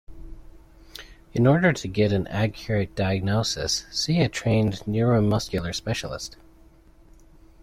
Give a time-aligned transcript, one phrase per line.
[1.31, 6.37] In order to get an accurate diagnosis see a trained neuromuscular specialist.